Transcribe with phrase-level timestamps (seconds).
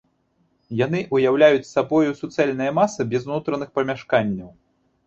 [0.79, 4.51] Яны ўяўляюць сабою суцэльныя масы без унутраных памяшканняў.